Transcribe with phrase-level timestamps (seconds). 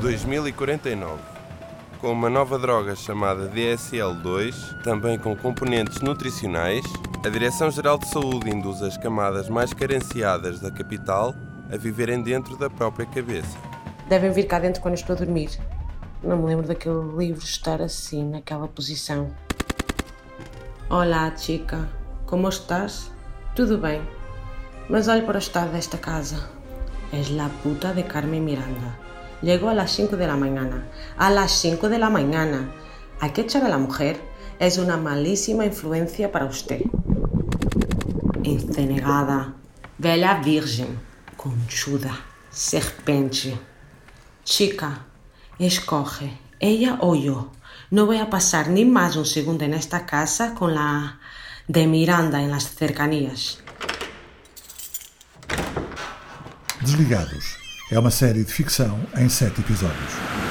[0.00, 1.20] 2049.
[2.00, 6.84] Com uma nova droga chamada DSL-2, também com componentes nutricionais,
[7.26, 11.34] a Direção-Geral de Saúde induz as camadas mais carenciadas da capital
[11.72, 13.58] a viverem dentro da própria cabeça.
[14.08, 15.50] Devem vir cá dentro quando estou a dormir.
[16.22, 19.30] Não me lembro daquele livro estar assim, naquela posição.
[20.88, 21.88] Olá, chica.
[22.24, 23.10] Como estás?
[23.54, 24.00] Tudo bem.
[24.88, 26.48] Mas olhe para o estado desta casa.
[27.12, 29.07] Es la puta de Carmen Miranda.
[29.40, 30.88] Llegó a las 5 de la mañana.
[31.16, 32.72] A las 5 de la mañana.
[33.20, 34.20] Hay que echar a la mujer.
[34.58, 36.82] Es una malísima influencia para usted.
[38.42, 39.54] Encenegada.
[39.96, 40.98] Bella virgen.
[41.36, 42.18] Conchuda.
[42.50, 43.56] Serpente.
[44.42, 45.06] Chica,
[45.58, 46.36] escoge.
[46.58, 47.52] Ella o yo.
[47.90, 51.20] No voy a pasar ni más un segundo en esta casa con la
[51.68, 53.60] de Miranda en las cercanías.
[56.80, 60.47] Desligados é uma série de ficção em sete episódios.